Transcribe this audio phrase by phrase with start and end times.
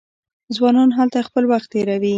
[0.55, 2.09] ځوانان هلته خپل وخت تیروي.